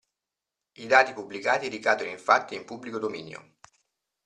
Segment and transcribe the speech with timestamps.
[0.77, 3.57] I dati pubblicati ricadono infatti in pubblico dominio.